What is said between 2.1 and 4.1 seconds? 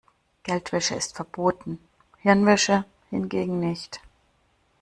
Hirnwäsche hingegen nicht.